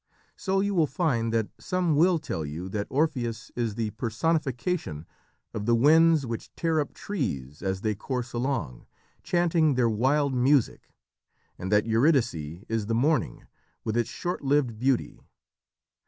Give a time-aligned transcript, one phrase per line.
[0.35, 5.05] So you will find that some will tell you that Orpheus is the personification
[5.53, 8.87] of the winds which "tear up trees as they course along,
[9.21, 10.89] chanting their wild music,"
[11.59, 13.45] and that Eurydice is the morning
[13.83, 15.19] "with its short lived beauty."